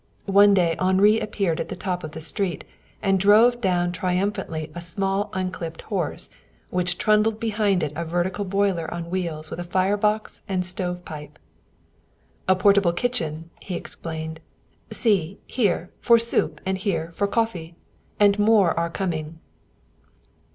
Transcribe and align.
One 0.25 0.55
day 0.55 0.75
Henri 0.79 1.19
appeared 1.19 1.59
at 1.59 1.69
the 1.69 1.75
top 1.75 2.03
of 2.03 2.13
the 2.13 2.21
street 2.21 2.63
and 3.03 3.19
drove 3.19 3.61
down 3.61 3.91
triumphantly 3.91 4.71
a 4.73 4.81
small 4.81 5.29
unclipped 5.31 5.83
horse, 5.83 6.27
which 6.71 6.97
trundled 6.97 7.39
behind 7.39 7.83
it 7.83 7.93
a 7.95 8.03
vertical 8.03 8.43
boiler 8.43 8.91
on 8.91 9.11
wheels 9.11 9.51
with 9.51 9.63
fire 9.67 9.97
box 9.97 10.41
and 10.49 10.65
stovepipe. 10.65 11.37
"A 12.47 12.55
portable 12.55 12.93
kitchen!" 12.93 13.51
he 13.59 13.75
explained. 13.75 14.39
"See, 14.89 15.37
here 15.45 15.91
for 15.99 16.17
soup 16.17 16.59
and 16.65 16.79
here 16.79 17.11
for 17.13 17.27
coffee. 17.27 17.75
And 18.19 18.39
more 18.39 18.75
are 18.79 18.89
coming." 18.89 19.37